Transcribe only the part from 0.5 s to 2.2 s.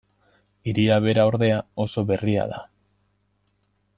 Hiria bera ordea oso